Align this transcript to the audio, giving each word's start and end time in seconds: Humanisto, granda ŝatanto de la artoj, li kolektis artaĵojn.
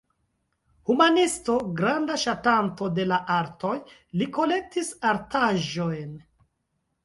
Humanisto, 0.91 1.57
granda 1.81 2.15
ŝatanto 2.23 2.89
de 3.01 3.07
la 3.13 3.21
artoj, 3.37 3.75
li 4.23 4.31
kolektis 4.41 4.93
artaĵojn. 5.15 6.21